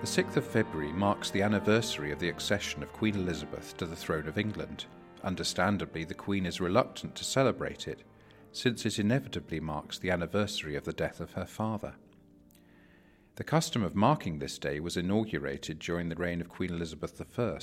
[0.00, 3.96] The 6th of February marks the anniversary of the accession of Queen Elizabeth to the
[3.96, 4.84] throne of England.
[5.22, 8.02] Understandably, the Queen is reluctant to celebrate it,
[8.52, 11.94] since it inevitably marks the anniversary of the death of her father.
[13.36, 17.58] The custom of marking this day was inaugurated during the reign of Queen Elizabeth I.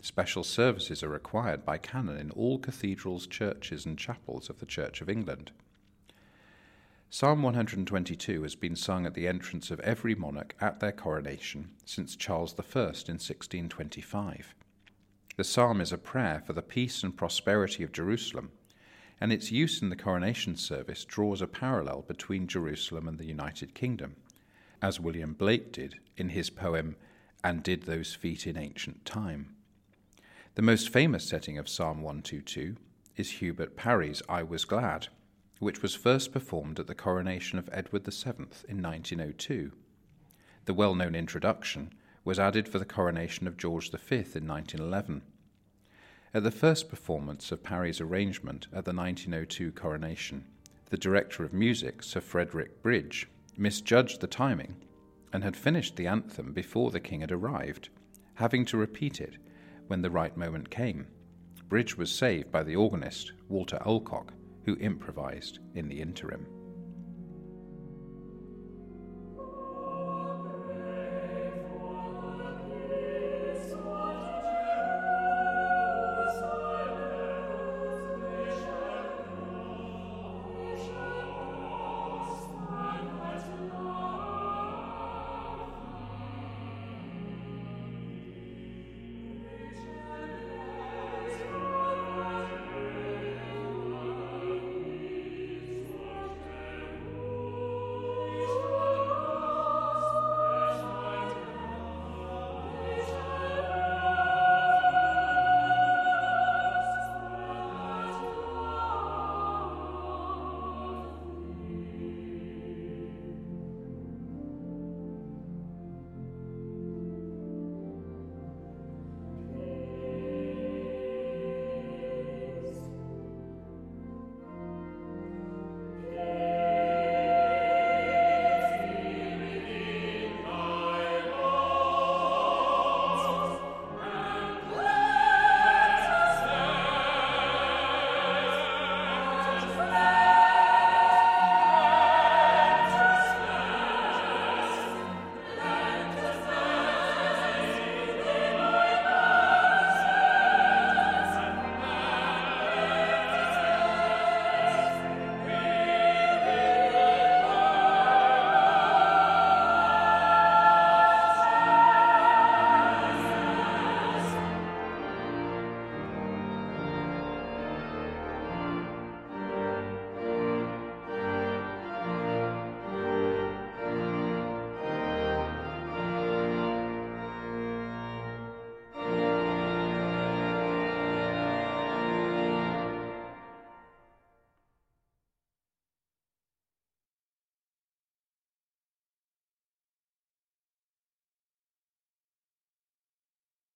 [0.00, 5.00] Special services are required by canon in all cathedrals, churches, and chapels of the Church
[5.00, 5.52] of England.
[7.18, 12.14] Psalm 122 has been sung at the entrance of every monarch at their coronation since
[12.14, 14.54] Charles I in 1625.
[15.38, 18.50] The psalm is a prayer for the peace and prosperity of Jerusalem,
[19.18, 23.72] and its use in the coronation service draws a parallel between Jerusalem and the United
[23.74, 24.16] Kingdom,
[24.82, 26.96] as William Blake did in his poem
[27.42, 29.56] And Did Those Feet in Ancient Time.
[30.54, 32.76] The most famous setting of Psalm 122
[33.16, 35.08] is Hubert Parry's I Was Glad
[35.58, 39.72] which was first performed at the coronation of Edward VII in 1902.
[40.66, 41.92] The well known introduction
[42.24, 45.22] was added for the coronation of George V in 1911.
[46.34, 50.44] At the first performance of Parry's arrangement at the 1902 coronation,
[50.90, 54.76] the director of music, Sir Frederick Bridge, misjudged the timing
[55.32, 57.88] and had finished the anthem before the king had arrived,
[58.34, 59.36] having to repeat it
[59.86, 61.06] when the right moment came.
[61.68, 64.32] Bridge was saved by the organist, Walter Alcock,
[64.66, 66.44] who improvised in the interim.